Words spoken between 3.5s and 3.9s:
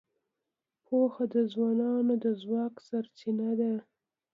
ده.